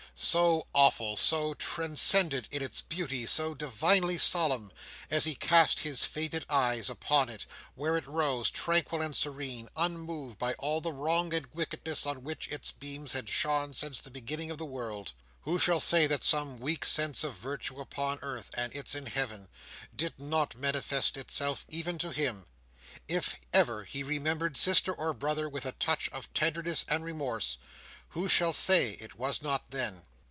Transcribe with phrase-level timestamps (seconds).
[0.13, 4.71] So awful, so transcendent in its beauty, so divinely solemn.
[5.09, 10.37] As he cast his faded eyes upon it, where it rose, tranquil and serene, unmoved
[10.37, 14.51] by all the wrong and wickedness on which its beams had shone since the beginning
[14.51, 18.75] of the world, who shall say that some weak sense of virtue upon Earth, and
[18.75, 19.47] its in Heaven,
[19.95, 22.45] did not manifest itself, even to him?
[23.07, 27.57] If ever he remembered sister or brother with a touch of tenderness and remorse,
[28.09, 30.05] who shall say it was not then?